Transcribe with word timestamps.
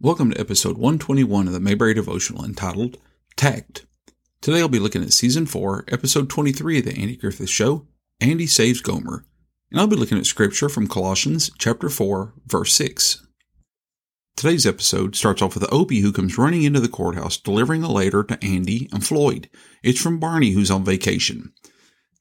Welcome 0.00 0.30
to 0.30 0.38
episode 0.38 0.78
121 0.78 1.48
of 1.48 1.52
the 1.52 1.58
Mayberry 1.58 1.92
Devotional 1.92 2.44
entitled 2.44 2.98
Tact. 3.34 3.84
Today 4.40 4.60
I'll 4.60 4.68
be 4.68 4.78
looking 4.78 5.02
at 5.02 5.12
season 5.12 5.44
4, 5.44 5.86
episode 5.88 6.30
23 6.30 6.78
of 6.78 6.84
the 6.84 6.92
Andy 6.92 7.16
Griffith 7.16 7.50
Show, 7.50 7.88
Andy 8.20 8.46
Saves 8.46 8.80
Gomer. 8.80 9.24
And 9.72 9.80
I'll 9.80 9.88
be 9.88 9.96
looking 9.96 10.16
at 10.16 10.24
scripture 10.24 10.68
from 10.68 10.86
Colossians 10.86 11.50
chapter 11.58 11.88
4, 11.88 12.32
verse 12.46 12.74
6. 12.74 13.26
Today's 14.36 14.66
episode 14.66 15.16
starts 15.16 15.42
off 15.42 15.54
with 15.54 15.66
Opie 15.72 15.98
who 15.98 16.12
comes 16.12 16.38
running 16.38 16.62
into 16.62 16.78
the 16.78 16.88
courthouse 16.88 17.36
delivering 17.36 17.82
a 17.82 17.90
letter 17.90 18.22
to 18.22 18.38
Andy 18.40 18.88
and 18.92 19.04
Floyd. 19.04 19.50
It's 19.82 20.00
from 20.00 20.20
Barney 20.20 20.52
who's 20.52 20.70
on 20.70 20.84
vacation. 20.84 21.52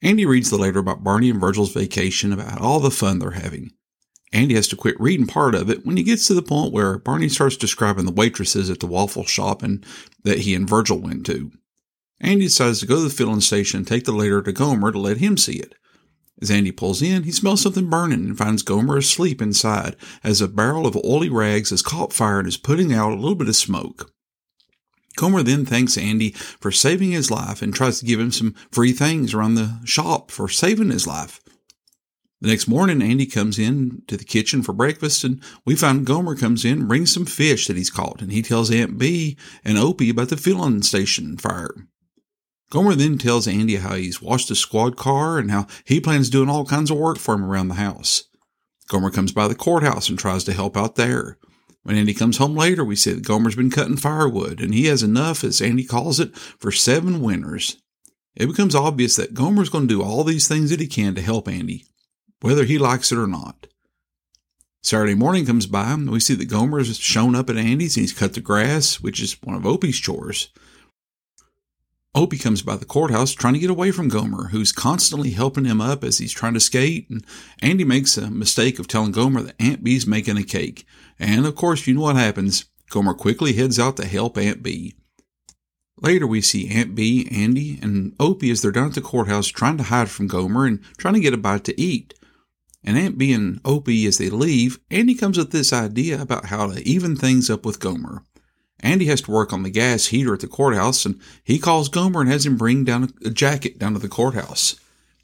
Andy 0.02 0.26
reads 0.26 0.50
the 0.50 0.58
letter 0.58 0.80
about 0.80 1.04
Barney 1.04 1.30
and 1.30 1.40
Virgil's 1.40 1.74
vacation, 1.74 2.34
about 2.34 2.60
all 2.60 2.80
the 2.80 2.90
fun 2.90 3.20
they're 3.20 3.32
having. 3.32 3.70
Andy 4.34 4.56
has 4.56 4.68
to 4.70 4.76
quit 4.76 5.00
reading 5.00 5.28
part 5.28 5.56
of 5.56 5.70
it 5.70 5.86
when 5.86 5.98
he 5.98 6.04
gets 6.04 6.28
to 6.28 6.34
the 6.34 6.42
point 6.42 6.74
where 6.74 7.00
Barney 7.00 7.30
starts 7.30 7.56
describing 7.56 8.06
the 8.06 8.12
waitresses 8.12 8.70
at 8.70 8.80
the 8.80 8.88
waffle 8.88 9.26
shop 9.26 9.64
and 9.64 9.86
that 10.24 10.40
he 10.40 10.54
and 10.54 10.68
Virgil 10.68 11.00
went 11.00 11.26
to. 11.28 11.52
Andy 12.20 12.46
decides 12.46 12.80
to 12.80 12.86
go 12.86 12.96
to 12.96 13.04
the 13.04 13.10
filling 13.10 13.42
station 13.42 13.80
and 13.80 13.88
take 13.88 14.06
the 14.06 14.12
letter 14.12 14.42
to 14.42 14.52
Gomer 14.52 14.92
to 14.92 15.00
let 15.00 15.18
him 15.18 15.38
see 15.38 15.58
it. 15.58 15.76
As 16.42 16.52
Andy 16.52 16.72
pulls 16.72 17.02
in, 17.02 17.24
he 17.24 17.32
smells 17.32 17.62
something 17.62 17.90
burning 17.90 18.26
and 18.26 18.38
finds 18.38 18.64
Gomer 18.64 18.98
asleep 18.98 19.42
inside 19.42 19.96
as 20.24 20.42
a 20.42 20.48
barrel 20.48 20.86
of 20.86 20.98
oily 21.04 21.30
rags 21.30 21.72
has 21.72 21.82
caught 21.82 22.14
fire 22.14 22.40
and 22.40 22.48
is 22.48 22.58
putting 22.58 22.94
out 22.94 23.12
a 23.12 23.16
little 23.16 23.36
bit 23.36 23.50
of 23.50 23.56
smoke. 23.56 24.12
Gomer 25.16 25.42
then 25.42 25.66
thanks 25.66 25.98
Andy 25.98 26.32
for 26.32 26.72
saving 26.72 27.12
his 27.12 27.32
life 27.32 27.64
and 27.64 27.74
tries 27.74 28.00
to 28.00 28.06
give 28.06 28.20
him 28.20 28.32
some 28.32 28.54
free 28.72 28.92
things 28.92 29.34
around 29.34 29.56
the 29.56 29.80
shop 29.84 30.30
for 30.30 30.48
saving 30.48 30.92
his 30.92 31.08
life. 31.08 31.40
The 32.40 32.50
next 32.50 32.68
morning, 32.68 33.02
Andy 33.02 33.26
comes 33.26 33.58
in 33.58 34.04
to 34.06 34.16
the 34.16 34.24
kitchen 34.24 34.62
for 34.62 34.72
breakfast, 34.72 35.24
and 35.24 35.42
we 35.66 35.76
find 35.76 36.06
Gomer 36.06 36.36
comes 36.36 36.64
in 36.64 36.80
and 36.80 36.88
brings 36.88 37.12
some 37.12 37.26
fish 37.26 37.66
that 37.66 37.78
he's 37.78 37.90
caught, 37.90 38.22
and 38.22 38.32
he 38.32 38.44
tells 38.44 38.70
Aunt 38.70 39.00
Bee 39.00 39.36
and 39.66 39.76
Opie 39.76 40.12
about 40.12 40.30
the 40.30 40.38
filling 40.38 40.84
station 40.84 41.38
fire. 41.38 41.74
Gomer 42.70 42.94
then 42.94 43.18
tells 43.18 43.48
Andy 43.48 43.78
how 43.78 43.96
he's 43.96 44.22
washed 44.22 44.52
a 44.52 44.56
squad 44.56 44.98
car 44.98 45.40
and 45.40 45.50
how 45.50 45.66
he 45.84 46.00
plans 46.00 46.30
doing 46.30 46.48
all 46.48 46.64
kinds 46.64 46.92
of 46.92 46.98
work 46.98 47.18
for 47.18 47.34
him 47.34 47.44
around 47.44 47.70
the 47.70 47.76
house. 47.76 48.26
Gomer 48.88 49.10
comes 49.10 49.32
by 49.32 49.48
the 49.48 49.56
courthouse 49.56 50.08
and 50.08 50.20
tries 50.20 50.44
to 50.44 50.54
help 50.54 50.78
out 50.78 50.96
there. 50.96 51.40
When 51.82 51.96
Andy 51.96 52.14
comes 52.14 52.38
home 52.38 52.56
later, 52.56 52.84
we 52.84 52.96
see 52.96 53.14
that 53.14 53.26
Gomer's 53.26 53.56
been 53.56 53.72
cutting 53.72 53.98
firewood, 53.98 54.62
and 54.62 54.76
he 54.76 54.86
has 54.86 55.02
enough, 55.02 55.44
as 55.44 55.60
Andy 55.60 55.86
calls 55.86 56.20
it, 56.20 56.38
for 56.38 56.72
seven 56.72 57.20
winters. 57.20 57.78
It 58.36 58.46
becomes 58.46 58.76
obvious 58.76 59.16
that 59.16 59.34
Gomer's 59.34 59.70
going 59.70 59.88
to 59.88 59.94
do 59.96 60.04
all 60.04 60.24
these 60.24 60.48
things 60.48 60.70
that 60.70 60.80
he 60.80 60.88
can 60.88 61.16
to 61.16 61.22
help 61.22 61.48
Andy 61.48 61.86
whether 62.42 62.66
he 62.66 62.78
likes 62.78 63.12
it 63.12 63.18
or 63.18 63.28
not. 63.28 63.68
Saturday 64.82 65.16
morning 65.16 65.46
comes 65.46 65.68
by, 65.68 65.92
and 65.92 66.10
we 66.10 66.20
see 66.20 66.36
that 66.36 66.46
Gomer 66.46 66.78
has 66.78 66.98
shown 66.98 67.36
up 67.36 67.50
at 67.50 67.58
Andy's 67.58 67.98
and 67.98 68.04
he's 68.04 68.14
cut 68.14 68.34
the 68.34 68.42
grass, 68.42 69.02
which 69.02 69.22
is 69.22 69.42
one 69.44 69.56
of 69.56 69.66
Opie's 69.66 70.00
chores. 70.00 70.50
Opie 72.16 72.38
comes 72.38 72.62
by 72.62 72.78
the 72.78 72.86
courthouse 72.86 73.34
trying 73.34 73.54
to 73.54 73.60
get 73.60 73.70
away 73.70 73.92
from 73.92 74.08
Gomer, 74.08 74.48
who's 74.48 74.72
constantly 74.72 75.32
helping 75.32 75.66
him 75.66 75.82
up 75.82 76.04
as 76.04 76.20
he's 76.20 76.32
trying 76.32 76.54
to 76.54 76.60
skate, 76.60 77.10
and 77.10 77.26
Andy 77.62 77.84
makes 77.84 78.18
a 78.18 78.32
mistake 78.32 78.80
of 78.80 78.88
telling 78.88 79.12
Gomer 79.12 79.42
that 79.42 79.62
Aunt 79.62 79.84
Bee's 79.84 80.08
making 80.08 80.38
a 80.38 80.44
cake. 80.44 80.86
And 81.20 81.46
of 81.46 81.56
course, 81.56 81.86
you 81.86 81.94
know 81.94 82.02
what 82.02 82.16
happens. 82.16 82.66
Gomer 82.90 83.14
quickly 83.14 83.54
heads 83.54 83.78
out 83.78 83.98
to 83.98 84.06
help 84.06 84.38
Aunt 84.38 84.64
Bee. 84.64 84.96
Later, 86.00 86.26
we 86.26 86.42
see 86.42 86.70
Aunt 86.70 86.96
Bee, 86.96 87.28
Andy, 87.30 87.78
and 87.82 88.16
Opie 88.20 88.52
as 88.52 88.62
they're 88.62 88.72
down 88.72 88.88
at 88.88 88.96
the 88.96 89.02
courthouse 89.02 89.48
trying 89.48 89.78
to 89.78 89.84
hide 89.84 90.10
from 90.10 90.28
Gomer 90.28 90.66
and 90.66 90.82
trying 90.98 91.16
to 91.16 91.20
get 91.20 91.34
a 91.34 91.38
bite 91.38 91.66
to 91.66 91.80
eat 91.80 92.14
and 92.84 92.98
Aunt 92.98 93.18
Bee 93.18 93.34
and 93.34 93.60
Opie 93.66 94.06
as 94.06 94.18
they 94.18 94.30
leave, 94.30 94.80
Andy 94.90 95.16
comes 95.16 95.38
with 95.38 95.52
this 95.52 95.74
idea 95.74 96.22
about 96.22 96.46
how 96.46 96.72
to 96.72 96.88
even 96.88 97.16
things 97.16 97.50
up 97.50 97.66
with 97.66 97.80
Gomer. 97.80 98.24
Andy 98.80 99.06
has 99.06 99.22
to 99.22 99.32
work 99.32 99.52
on 99.52 99.64
the 99.64 99.70
gas 99.70 100.08
heater 100.08 100.34
at 100.34 100.42
the 100.42 100.48
courthouse, 100.48 101.06
and 101.06 101.20
he 101.44 101.60
calls 101.60 101.90
Gomer 101.90 102.22
and 102.22 102.30
has 102.30 102.46
him 102.46 102.58
bring 102.58 102.84
down 102.84 103.12
a 103.26 103.30
jacket 103.30 103.80
down 103.80 103.94
to 103.94 104.00
the 104.00 104.08
courthouse. 104.08 104.76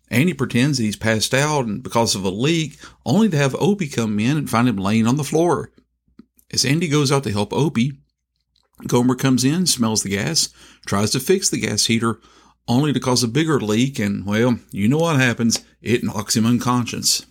Andy 0.09 0.33
pretends 0.33 0.77
that 0.77 0.83
he's 0.83 0.95
passed 0.95 1.33
out 1.33 1.66
and 1.66 1.81
because 1.81 2.16
of 2.16 2.23
a 2.23 2.29
leak, 2.29 2.79
only 3.05 3.29
to 3.29 3.38
have 3.38 3.56
Opie 3.56 3.88
come 3.88 4.19
in 4.19 4.38
and 4.38 4.50
find 4.50 4.67
him 4.67 4.77
laying 4.77 5.07
on 5.07 5.17
the 5.17 5.23
floor. 5.23 5.72
As 6.51 6.66
Andy 6.66 6.88
goes 6.88 7.11
out 7.11 7.23
to 7.23 7.31
help 7.31 7.53
Opie, 7.53 7.94
Gomer 8.88 9.16
comes 9.16 9.44
in, 9.44 9.66
smells 9.66 10.03
the 10.03 10.09
gas, 10.09 10.50
tries 10.85 11.11
to 11.11 11.19
fix 11.19 11.50
the 11.50 11.59
gas 11.59 11.85
heater, 11.85 12.19
only 12.67 12.94
to 12.94 13.00
cause 13.00 13.23
a 13.23 13.27
bigger 13.27 13.59
leak, 13.59 14.00
and 14.00 14.25
well, 14.25 14.59
you 14.72 14.88
know 14.88 15.00
what 15.00 15.19
happens. 15.19 15.63
It 15.81 16.03
knocks 16.03 16.35
him 16.35 16.45
unconscious. 16.45 17.25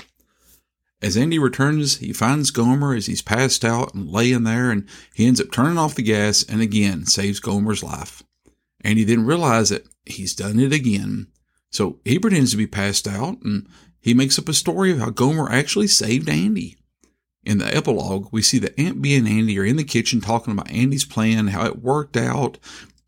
As 1.02 1.16
Andy 1.16 1.38
returns, 1.38 1.96
he 1.96 2.12
finds 2.12 2.52
Gomer 2.52 2.94
as 2.94 3.06
he's 3.06 3.22
passed 3.22 3.64
out 3.64 3.92
and 3.92 4.08
laying 4.08 4.44
there, 4.44 4.70
and 4.70 4.88
he 5.12 5.26
ends 5.26 5.40
up 5.40 5.50
turning 5.50 5.76
off 5.76 5.96
the 5.96 6.02
gas 6.02 6.44
and 6.44 6.62
again 6.62 7.06
saves 7.06 7.40
Gomer's 7.40 7.82
life. 7.82 8.22
Andy 8.84 9.02
then 9.02 9.26
realizes 9.26 9.70
that 9.70 9.88
he's 10.06 10.34
done 10.34 10.60
it 10.60 10.72
again. 10.72 11.26
So 11.70 11.98
he 12.04 12.18
pretends 12.18 12.52
to 12.52 12.56
be 12.56 12.66
passed 12.66 13.08
out 13.08 13.40
and 13.42 13.66
he 14.00 14.14
makes 14.14 14.38
up 14.38 14.48
a 14.48 14.54
story 14.54 14.92
of 14.92 14.98
how 14.98 15.10
Gomer 15.10 15.50
actually 15.50 15.86
saved 15.86 16.28
Andy. 16.28 16.76
In 17.44 17.58
the 17.58 17.74
epilogue, 17.74 18.28
we 18.30 18.42
see 18.42 18.58
that 18.60 18.78
Aunt 18.78 19.02
Bee 19.02 19.16
and 19.16 19.26
Andy 19.26 19.58
are 19.58 19.64
in 19.64 19.76
the 19.76 19.84
kitchen 19.84 20.20
talking 20.20 20.52
about 20.52 20.70
Andy's 20.70 21.04
plan, 21.04 21.48
how 21.48 21.66
it 21.66 21.82
worked 21.82 22.16
out, 22.16 22.58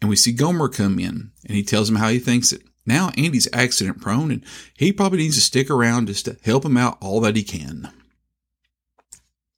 and 0.00 0.10
we 0.10 0.16
see 0.16 0.32
Gomer 0.32 0.68
come 0.68 0.98
in 0.98 1.30
and 1.46 1.56
he 1.56 1.62
tells 1.62 1.88
him 1.88 1.96
how 1.96 2.08
he 2.08 2.18
thinks 2.18 2.52
it 2.52 2.62
now 2.86 3.10
Andy's 3.16 3.48
accident 3.52 4.00
prone 4.00 4.30
and 4.30 4.44
he 4.76 4.92
probably 4.92 5.18
needs 5.18 5.36
to 5.36 5.40
stick 5.40 5.70
around 5.70 6.08
just 6.08 6.26
to 6.26 6.36
help 6.44 6.64
him 6.64 6.76
out 6.76 6.98
all 7.00 7.20
that 7.20 7.36
he 7.36 7.42
can. 7.42 7.90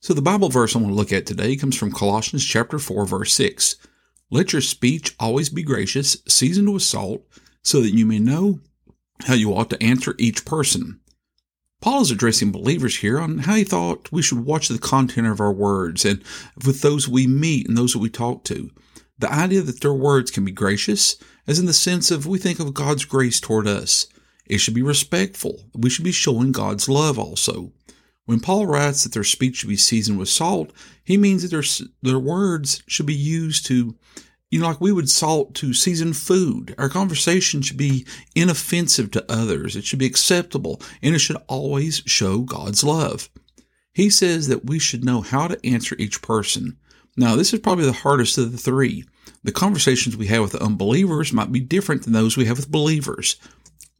So 0.00 0.14
the 0.14 0.22
Bible 0.22 0.48
verse 0.48 0.76
I 0.76 0.78
want 0.78 0.92
to 0.92 0.96
look 0.96 1.12
at 1.12 1.26
today 1.26 1.56
comes 1.56 1.76
from 1.76 1.92
Colossians 1.92 2.44
chapter 2.44 2.78
4 2.78 3.06
verse 3.06 3.32
6. 3.32 3.76
Let 4.30 4.52
your 4.52 4.62
speech 4.62 5.14
always 5.18 5.50
be 5.50 5.62
gracious, 5.62 6.16
seasoned 6.28 6.72
with 6.72 6.82
salt, 6.82 7.24
so 7.62 7.80
that 7.80 7.94
you 7.94 8.06
may 8.06 8.18
know 8.18 8.60
how 9.24 9.34
you 9.34 9.52
ought 9.52 9.70
to 9.70 9.82
answer 9.82 10.14
each 10.18 10.44
person. 10.44 11.00
Paul 11.80 12.02
is 12.02 12.10
addressing 12.10 12.52
believers 12.52 12.98
here 12.98 13.18
on 13.20 13.38
how 13.38 13.54
he 13.54 13.64
thought 13.64 14.10
we 14.10 14.22
should 14.22 14.44
watch 14.44 14.68
the 14.68 14.78
content 14.78 15.26
of 15.26 15.40
our 15.40 15.52
words 15.52 16.04
and 16.04 16.22
with 16.64 16.80
those 16.80 17.08
we 17.08 17.26
meet 17.26 17.68
and 17.68 17.76
those 17.76 17.92
that 17.92 17.98
we 17.98 18.08
talk 18.08 18.44
to. 18.44 18.70
The 19.18 19.32
idea 19.32 19.62
that 19.62 19.80
their 19.80 19.94
words 19.94 20.30
can 20.30 20.44
be 20.44 20.52
gracious, 20.52 21.16
as 21.46 21.58
in 21.58 21.66
the 21.66 21.72
sense 21.72 22.10
of 22.10 22.26
we 22.26 22.38
think 22.38 22.60
of 22.60 22.74
God's 22.74 23.04
grace 23.04 23.40
toward 23.40 23.66
us. 23.66 24.06
It 24.46 24.58
should 24.58 24.74
be 24.74 24.82
respectful. 24.82 25.64
We 25.74 25.90
should 25.90 26.04
be 26.04 26.12
showing 26.12 26.52
God's 26.52 26.88
love 26.88 27.18
also. 27.18 27.72
When 28.26 28.40
Paul 28.40 28.66
writes 28.66 29.04
that 29.04 29.12
their 29.12 29.24
speech 29.24 29.56
should 29.56 29.68
be 29.68 29.76
seasoned 29.76 30.18
with 30.18 30.28
salt, 30.28 30.72
he 31.04 31.16
means 31.16 31.42
that 31.42 31.50
their, 31.50 31.62
their 32.02 32.18
words 32.18 32.82
should 32.86 33.06
be 33.06 33.14
used 33.14 33.66
to, 33.66 33.96
you 34.50 34.60
know, 34.60 34.66
like 34.66 34.80
we 34.80 34.92
would 34.92 35.08
salt 35.08 35.54
to 35.56 35.72
season 35.72 36.12
food. 36.12 36.74
Our 36.76 36.88
conversation 36.88 37.62
should 37.62 37.76
be 37.76 38.04
inoffensive 38.34 39.12
to 39.12 39.32
others. 39.32 39.76
It 39.76 39.84
should 39.84 40.00
be 40.00 40.06
acceptable, 40.06 40.80
and 41.02 41.14
it 41.14 41.20
should 41.20 41.36
always 41.46 42.02
show 42.06 42.40
God's 42.40 42.82
love. 42.82 43.30
He 43.92 44.10
says 44.10 44.48
that 44.48 44.66
we 44.66 44.78
should 44.78 45.04
know 45.04 45.20
how 45.20 45.48
to 45.48 45.64
answer 45.64 45.96
each 45.98 46.20
person. 46.20 46.78
Now, 47.16 47.34
this 47.34 47.54
is 47.54 47.60
probably 47.60 47.86
the 47.86 47.92
hardest 47.92 48.36
of 48.36 48.52
the 48.52 48.58
three. 48.58 49.04
The 49.42 49.52
conversations 49.52 50.16
we 50.16 50.26
have 50.26 50.42
with 50.42 50.54
unbelievers 50.56 51.32
might 51.32 51.50
be 51.50 51.60
different 51.60 52.02
than 52.02 52.12
those 52.12 52.36
we 52.36 52.44
have 52.44 52.58
with 52.58 52.70
believers. 52.70 53.36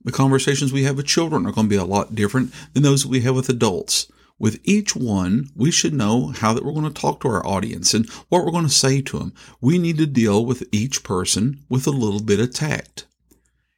The 0.05 0.13
conversations 0.13 0.73
we 0.73 0.85
have 0.85 0.97
with 0.97 1.07
children 1.07 1.47
are 1.47 1.53
going 1.53 1.67
to 1.67 1.71
be 1.71 1.77
a 1.77 1.85
lot 1.85 2.15
different 2.15 2.53
than 2.75 2.83
those 2.83 3.07
we 3.07 3.21
have 3.21 3.35
with 3.35 3.49
adults. 3.49 4.11
With 4.39 4.61
each 4.65 4.95
one, 4.95 5.49
we 5.57 5.71
should 5.71 5.95
know 5.95 6.29
how 6.29 6.53
that 6.53 6.65
we're 6.65 6.73
going 6.73 6.93
to 6.93 7.01
talk 7.01 7.21
to 7.21 7.29
our 7.29 7.47
audience 7.47 7.95
and 7.95 8.09
what 8.29 8.45
we're 8.45 8.53
going 8.53 8.67
to 8.67 8.71
say 8.71 9.01
to 9.01 9.19
them. 9.19 9.33
We 9.63 9.79
need 9.79 9.97
to 9.97 10.07
deal 10.07 10.45
with 10.45 10.69
each 10.71 11.03
person 11.03 11.65
with 11.71 11.87
a 11.87 11.91
little 11.91 12.23
bit 12.23 12.39
of 12.39 12.53
tact. 12.53 13.07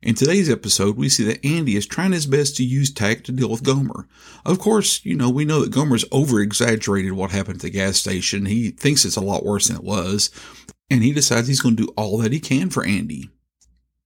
In 0.01 0.15
today's 0.15 0.49
episode, 0.49 0.97
we 0.97 1.09
see 1.09 1.25
that 1.25 1.45
Andy 1.45 1.75
is 1.75 1.85
trying 1.85 2.13
his 2.13 2.27
best 2.27 2.57
to 2.57 2.65
use 2.65 2.93
tact 2.93 3.27
to 3.27 3.33
deal 3.33 3.51
with 3.51 3.65
Gomer. 3.65 4.07
Of 4.47 4.61
course, 4.61 5.05
you 5.05 5.17
know, 5.17 5.29
we 5.29 5.45
know 5.45 5.61
that 5.61 5.73
Gomer's 5.73 6.05
over 6.13 6.41
exaggerated 6.41 7.15
what 7.15 7.33
happened 7.33 7.57
at 7.57 7.63
the 7.63 7.71
gas 7.71 7.97
station. 7.97 8.47
He 8.47 8.71
thinks 8.71 9.05
it's 9.05 9.17
a 9.17 9.21
lot 9.21 9.45
worse 9.45 9.67
than 9.67 9.77
it 9.77 9.83
was, 9.83 10.31
and 10.89 11.03
he 11.03 11.13
decides 11.13 11.49
he's 11.49 11.61
going 11.61 11.75
to 11.77 11.87
do 11.87 11.93
all 11.97 12.17
that 12.19 12.33
he 12.33 12.39
can 12.39 12.71
for 12.71 12.85
Andy. 12.85 13.29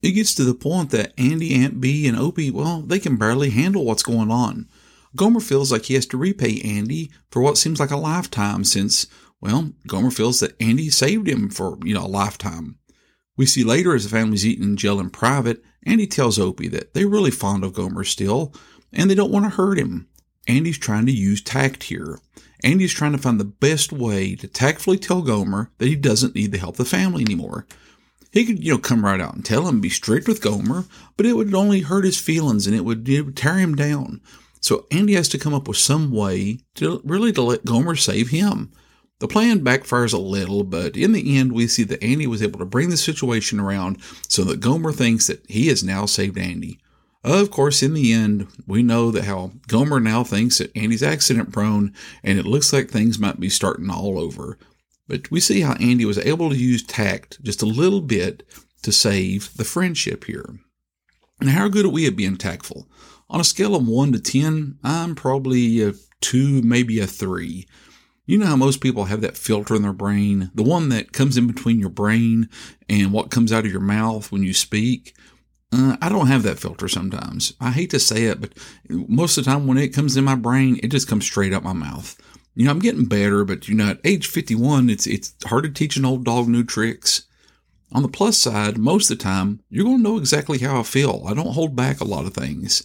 It 0.01 0.13
gets 0.13 0.35
to 0.37 0.45
the 0.45 0.55
point 0.55 0.91
that 0.93 1.13
Andy, 1.19 1.55
Aunt 1.55 1.79
Bee, 1.79 2.09
and 2.09 2.19
Opie, 2.19 2.51
well, 2.51 2.81
they 2.81 2.99
can 2.99 3.17
barely 3.17 3.51
handle 3.51 3.85
what's 3.85 4.03
going 4.03 4.31
on. 4.31 4.71
Gomer 5.15 5.41
feels 5.41 5.71
like 5.71 5.85
he 5.85 5.95
has 5.95 6.07
to 6.07 6.17
repay 6.17 6.63
Andy 6.65 7.11
for 7.31 7.43
what 7.43 7.59
seems 7.59 7.79
like 7.79 7.91
a 7.91 7.99
lifetime 7.99 8.65
since, 8.65 9.09
well, 9.43 9.73
Gomer 9.87 10.11
feels 10.11 10.41
that 10.41 10.57
Andy 10.59 10.89
saved 10.89 11.29
him 11.29 11.51
for, 11.51 11.77
you 11.85 11.93
know, 11.93 12.07
a 12.07 12.09
lifetime. 12.09 12.79
We 13.37 13.45
see 13.45 13.63
later 13.63 13.95
as 13.95 14.05
the 14.05 14.11
family's 14.11 14.47
eating 14.47 14.77
gel 14.77 14.99
in 14.99 15.11
private, 15.11 15.63
Andy 15.85 16.07
tells 16.07 16.39
Opie 16.39 16.69
that 16.69 16.95
they're 16.95 17.09
really 17.09 17.31
fond 17.31 17.65
of 17.65 17.73
Gomer 17.73 18.05
still, 18.05 18.55
and 18.93 19.11
they 19.11 19.15
don't 19.15 19.33
want 19.33 19.45
to 19.45 19.51
hurt 19.51 19.79
him. 19.79 20.09
Andy's 20.47 20.79
trying 20.79 21.07
to 21.07 21.13
use 21.13 21.41
tact 21.41 21.85
here. 21.85 22.19
Andy's 22.65 22.93
trying 22.93 23.13
to 23.13 23.19
find 23.19 23.41
the 23.41 23.45
best 23.45 23.93
way 23.93 24.35
to 24.37 24.47
tactfully 24.47 24.99
tell 24.99 25.23
Gomer 25.23 25.71
that 25.79 25.89
he 25.89 25.97
doesn't 25.97 26.35
need 26.35 26.53
to 26.53 26.59
help 26.59 26.77
the 26.77 26.85
family 26.85 27.23
anymore. 27.23 27.67
He 28.31 28.47
could, 28.47 28.65
you 28.65 28.73
know, 28.73 28.79
come 28.79 29.05
right 29.05 29.21
out 29.21 29.35
and 29.35 29.45
tell 29.45 29.69
him, 29.69 29.81
be 29.81 29.91
strict 29.91 30.27
with 30.27 30.41
Gomer, 30.41 30.87
but 31.17 31.27
it 31.27 31.35
would 31.35 31.55
only 31.55 31.81
hurt 31.81 32.05
his 32.05 32.19
feelings 32.19 32.67
and 32.67 32.75
it 32.75 32.85
would, 32.85 33.09
it 33.09 33.23
would 33.23 33.37
tear 33.37 33.59
him 33.59 33.75
down. 33.75 34.21
So 34.61 34.87
Andy 34.91 35.15
has 35.15 35.29
to 35.31 35.39
come 35.39 35.53
up 35.53 35.69
with 35.69 35.77
some 35.77 36.11
way 36.11 36.61
to 36.77 37.03
really 37.05 37.33
to 37.33 37.43
let 37.43 37.65
Gomer 37.65 37.97
save 37.97 38.31
him. 38.31 38.73
The 39.23 39.29
plan 39.29 39.61
backfires 39.61 40.13
a 40.13 40.19
little, 40.19 40.65
but 40.65 40.97
in 40.97 41.13
the 41.13 41.39
end, 41.39 41.53
we 41.53 41.69
see 41.69 41.85
that 41.85 42.03
Andy 42.03 42.27
was 42.27 42.43
able 42.43 42.59
to 42.59 42.65
bring 42.65 42.91
the 42.91 42.97
situation 42.97 43.61
around 43.61 43.99
so 44.27 44.43
that 44.43 44.59
Gomer 44.59 44.91
thinks 44.91 45.29
that 45.29 45.49
he 45.49 45.69
has 45.69 45.85
now 45.85 46.07
saved 46.07 46.37
Andy. 46.37 46.81
Of 47.23 47.53
course, 47.53 47.85
in 47.85 47.95
the 47.95 48.13
end, 48.13 48.49
we 48.67 48.83
know 48.83 49.13
that 49.13 49.23
how 49.23 49.53
Gomer 49.69 50.01
now 50.01 50.25
thinks 50.25 50.59
that 50.59 50.77
Andy's 50.77 51.05
accident 51.05 51.53
prone 51.53 51.95
and 52.25 52.37
it 52.37 52.47
looks 52.47 52.73
like 52.73 52.91
things 52.91 53.21
might 53.21 53.39
be 53.39 53.49
starting 53.49 53.91
all 53.91 54.19
over. 54.19 54.59
But 55.07 55.31
we 55.31 55.39
see 55.39 55.61
how 55.61 55.75
Andy 55.75 56.05
was 56.05 56.19
able 56.19 56.51
to 56.51 56.57
use 56.57 56.83
tact 56.83 57.41
just 57.45 57.63
a 57.63 57.67
little 57.67 58.01
bit 58.01 58.43
to 58.83 58.91
save 58.91 59.55
the 59.55 59.63
friendship 59.63 60.25
here. 60.25 60.59
And 61.39 61.51
how 61.51 61.69
good 61.69 61.87
are 61.87 61.91
we 61.91 62.09
at 62.09 62.17
being 62.17 62.39
tactful? 62.39 62.89
On 63.31 63.41
a 63.41 63.45
scale 63.45 63.77
of 63.77 63.87
1 63.87 64.11
to 64.15 64.19
10, 64.19 64.79
I'm 64.83 65.15
probably 65.15 65.81
a 65.81 65.93
2, 66.23 66.63
maybe 66.63 66.99
a 66.99 67.07
3. 67.07 67.69
You 68.33 68.39
know 68.39 68.47
how 68.47 68.57
most 68.57 68.81
people 68.81 69.05
have 69.05 69.21
that 69.21 69.37
filter 69.37 69.75
in 69.75 69.83
their 69.83 69.93
brain, 69.93 70.51
the 70.55 70.63
one 70.63 70.89
that 70.89 71.13
comes 71.13 71.37
in 71.37 71.47
between 71.47 71.79
your 71.79 71.91
brain 71.91 72.49
and 72.89 73.13
what 73.13 73.31
comes 73.31 73.53
out 73.53 73.67
of 73.67 73.71
your 73.71 73.79
mouth 73.79 74.33
when 74.33 74.43
you 74.43 74.55
speak? 74.55 75.15
Uh, 75.71 75.99
I 76.01 76.09
don't 76.09 76.29
have 76.29 76.43
that 76.45 76.59
filter 76.59 76.89
sometimes. 76.89 77.53
I 77.61 77.73
hate 77.73 77.91
to 77.91 77.99
say 77.99 78.25
it, 78.25 78.41
but 78.41 78.55
most 78.89 79.37
of 79.37 79.45
the 79.45 79.51
time 79.51 79.67
when 79.67 79.77
it 79.77 79.93
comes 79.93 80.17
in 80.17 80.25
my 80.25 80.35
brain, 80.35 80.81
it 80.83 80.89
just 80.89 81.09
comes 81.09 81.27
straight 81.27 81.53
out 81.53 81.63
my 81.63 81.75
mouth. 81.75 82.19
You 82.55 82.65
know, 82.65 82.71
I'm 82.71 82.79
getting 82.79 83.05
better, 83.05 83.45
but 83.45 83.69
you 83.69 83.75
know, 83.75 83.91
at 83.91 84.01
age 84.03 84.27
51, 84.27 84.89
it's 84.89 85.07
it's 85.07 85.35
hard 85.45 85.65
to 85.65 85.71
teach 85.71 85.99
an 85.99 86.07
old 86.07 86.25
dog 86.25 86.49
new 86.49 86.65
tricks. 86.65 87.25
On 87.93 88.01
the 88.01 88.09
plus 88.09 88.39
side, 88.39 88.79
most 88.79 89.11
of 89.11 89.19
the 89.19 89.25
time, 89.25 89.61
you're 89.69 89.85
going 89.85 89.99
to 89.99 90.03
know 90.03 90.17
exactly 90.17 90.57
how 90.57 90.81
I 90.81 90.85
feel. 90.85 91.23
I 91.29 91.35
don't 91.35 91.53
hold 91.53 91.77
back 91.77 92.01
a 92.01 92.05
lot 92.05 92.25
of 92.25 92.33
things. 92.33 92.83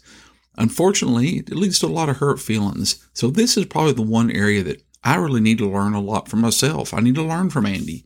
Unfortunately, 0.57 1.37
it 1.37 1.51
leads 1.51 1.79
to 1.79 1.85
a 1.85 1.87
lot 1.87 2.09
of 2.09 2.17
hurt 2.17 2.39
feelings. 2.39 3.07
So 3.13 3.29
this 3.29 3.57
is 3.57 3.65
probably 3.65 3.93
the 3.93 4.01
one 4.01 4.31
area 4.31 4.63
that 4.63 4.86
I 5.07 5.15
really 5.15 5.39
need 5.39 5.57
to 5.59 5.69
learn 5.69 5.93
a 5.93 6.01
lot 6.01 6.27
from 6.27 6.41
myself. 6.41 6.93
I 6.93 6.99
need 6.99 7.15
to 7.15 7.23
learn 7.23 7.49
from 7.49 7.65
Andy. 7.65 8.05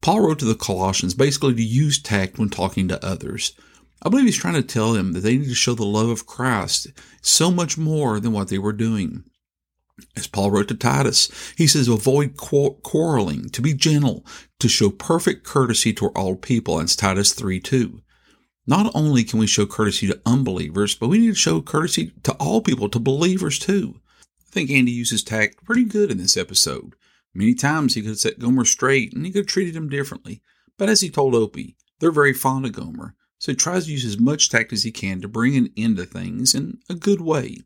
Paul 0.00 0.22
wrote 0.22 0.40
to 0.40 0.44
the 0.44 0.56
Colossians 0.56 1.14
basically 1.14 1.54
to 1.54 1.62
use 1.62 2.02
tact 2.02 2.40
when 2.40 2.48
talking 2.48 2.88
to 2.88 3.06
others. 3.06 3.52
I 4.02 4.08
believe 4.08 4.24
he's 4.24 4.36
trying 4.36 4.54
to 4.54 4.64
tell 4.64 4.92
them 4.92 5.12
that 5.12 5.20
they 5.20 5.36
need 5.36 5.48
to 5.48 5.54
show 5.54 5.74
the 5.74 5.84
love 5.84 6.08
of 6.08 6.26
Christ 6.26 6.88
so 7.20 7.52
much 7.52 7.78
more 7.78 8.18
than 8.18 8.32
what 8.32 8.48
they 8.48 8.58
were 8.58 8.72
doing. 8.72 9.22
As 10.16 10.26
Paul 10.26 10.50
wrote 10.50 10.66
to 10.68 10.74
Titus, 10.74 11.30
he 11.56 11.68
says, 11.68 11.86
avoid 11.86 12.36
quarreling, 12.36 13.48
to 13.50 13.62
be 13.62 13.72
gentle, 13.72 14.26
to 14.58 14.68
show 14.68 14.90
perfect 14.90 15.44
courtesy 15.44 15.92
to 15.92 16.08
all 16.08 16.34
people. 16.34 16.78
That's 16.78 16.96
Titus 16.96 17.32
3 17.32 17.60
2. 17.60 18.02
Not 18.66 18.90
only 18.92 19.22
can 19.22 19.38
we 19.38 19.46
show 19.46 19.66
courtesy 19.66 20.08
to 20.08 20.20
unbelievers, 20.26 20.96
but 20.96 21.06
we 21.06 21.18
need 21.18 21.28
to 21.28 21.34
show 21.36 21.60
courtesy 21.60 22.10
to 22.24 22.32
all 22.40 22.60
people, 22.60 22.88
to 22.88 22.98
believers 22.98 23.60
too. 23.60 24.00
Think 24.52 24.70
Andy 24.70 24.92
uses 24.92 25.24
tact 25.24 25.64
pretty 25.64 25.84
good 25.84 26.10
in 26.10 26.18
this 26.18 26.36
episode. 26.36 26.94
Many 27.32 27.54
times 27.54 27.94
he 27.94 28.02
could 28.02 28.10
have 28.10 28.18
set 28.18 28.38
Gomer 28.38 28.66
straight 28.66 29.14
and 29.14 29.24
he 29.24 29.32
could 29.32 29.40
have 29.40 29.46
treated 29.46 29.74
him 29.74 29.88
differently. 29.88 30.42
But 30.76 30.90
as 30.90 31.00
he 31.00 31.08
told 31.08 31.34
Opie, 31.34 31.74
they're 31.98 32.12
very 32.12 32.34
fond 32.34 32.66
of 32.66 32.72
Gomer. 32.72 33.14
So 33.38 33.52
he 33.52 33.56
tries 33.56 33.86
to 33.86 33.92
use 33.92 34.04
as 34.04 34.20
much 34.20 34.50
tact 34.50 34.72
as 34.74 34.82
he 34.82 34.92
can 34.92 35.22
to 35.22 35.28
bring 35.28 35.56
an 35.56 35.72
end 35.74 35.96
to 35.96 36.04
things 36.04 36.54
in 36.54 36.78
a 36.90 36.94
good 36.94 37.22
way. 37.22 37.60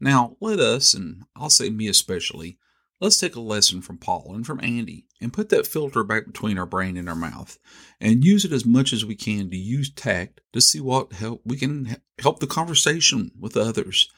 Now, 0.00 0.36
let 0.40 0.58
us, 0.58 0.94
and 0.94 1.22
I'll 1.36 1.50
say 1.50 1.68
me 1.68 1.86
especially, 1.86 2.58
let's 2.98 3.18
take 3.18 3.36
a 3.36 3.40
lesson 3.40 3.82
from 3.82 3.98
Paul 3.98 4.32
and 4.34 4.46
from 4.46 4.58
Andy 4.62 5.06
and 5.20 5.34
put 5.34 5.50
that 5.50 5.66
filter 5.66 6.02
back 6.02 6.24
between 6.24 6.58
our 6.58 6.66
brain 6.66 6.96
and 6.96 7.10
our 7.10 7.14
mouth 7.14 7.58
and 8.00 8.24
use 8.24 8.46
it 8.46 8.52
as 8.52 8.64
much 8.64 8.94
as 8.94 9.04
we 9.04 9.14
can 9.14 9.50
to 9.50 9.56
use 9.56 9.92
tact 9.92 10.40
to 10.54 10.62
see 10.62 10.80
what 10.80 11.12
help 11.12 11.42
we 11.44 11.58
can 11.58 11.98
help 12.20 12.40
the 12.40 12.46
conversation 12.46 13.32
with 13.38 13.56
others. 13.56 14.10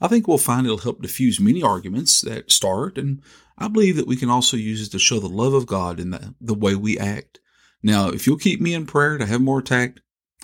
I 0.00 0.08
think 0.08 0.28
we'll 0.28 0.38
find 0.38 0.66
it'll 0.66 0.78
help 0.78 1.02
diffuse 1.02 1.40
many 1.40 1.62
arguments 1.62 2.20
that 2.20 2.50
start, 2.50 2.98
and 2.98 3.22
I 3.58 3.68
believe 3.68 3.96
that 3.96 4.06
we 4.06 4.16
can 4.16 4.28
also 4.28 4.56
use 4.56 4.86
it 4.86 4.90
to 4.90 4.98
show 4.98 5.18
the 5.18 5.28
love 5.28 5.54
of 5.54 5.66
God 5.66 5.98
in 5.98 6.10
the, 6.10 6.34
the 6.40 6.54
way 6.54 6.74
we 6.74 6.98
act. 6.98 7.40
Now, 7.82 8.08
if 8.08 8.26
you'll 8.26 8.36
keep 8.36 8.60
me 8.60 8.74
in 8.74 8.86
prayer 8.86 9.16
to 9.16 9.26
have 9.26 9.40
more 9.40 9.62
tact, 9.62 10.00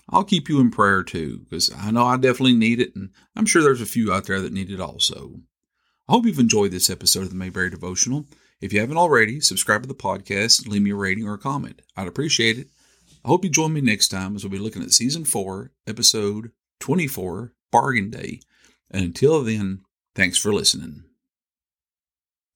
I'll 0.09 0.25
keep 0.25 0.49
you 0.49 0.61
in 0.61 0.71
prayer 0.71 1.03
too, 1.03 1.41
because 1.41 1.71
I 1.77 1.91
know 1.91 2.05
I 2.05 2.17
definitely 2.17 2.55
need 2.55 2.81
it, 2.81 2.95
and 2.97 3.11
I'm 3.37 3.47
sure 3.47 3.63
there's 3.63 3.81
a 3.81 3.87
few 3.87 4.13
out 4.13 4.27
there 4.27 4.41
that 4.41 4.53
need 4.53 4.71
it 4.71 4.81
also. 4.81 5.41
I 6.09 6.13
hope 6.13 6.27
you've 6.27 6.39
enjoyed 6.39 6.73
this 6.73 6.91
episode 6.91 7.23
of 7.23 7.31
the 7.31 7.37
Mayberry 7.37 7.71
Devotional. 7.71 8.27
If 8.61 8.73
you 8.73 8.81
haven't 8.81 8.97
already, 8.97 9.41
subscribe 9.41 9.83
to 9.83 9.89
the 9.89 9.95
podcast 9.95 10.69
leave 10.69 10.83
me 10.83 10.91
a 10.91 10.95
rating 10.95 11.27
or 11.27 11.35
a 11.35 11.39
comment. 11.39 11.83
I'd 11.97 12.09
appreciate 12.09 12.59
it. 12.59 12.69
I 13.25 13.29
hope 13.29 13.45
you 13.45 13.51
join 13.51 13.73
me 13.73 13.81
next 13.81 14.09
time 14.09 14.35
as 14.35 14.45
we'll 14.45 14.51
be 14.51 14.59
looking 14.59 14.83
at 14.83 14.93
Season 14.93 15.25
4, 15.25 15.73
Episode 15.87 16.51
24, 16.81 17.55
Bargain 17.71 18.11
Day. 18.11 18.41
And 18.93 19.05
until 19.05 19.43
then, 19.43 19.81
thanks 20.15 20.39
for 20.39 20.53
listening. 20.53 21.05